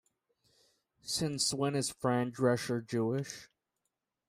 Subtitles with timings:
[1.03, 3.49] Since When Is Fran Drescher Jewish?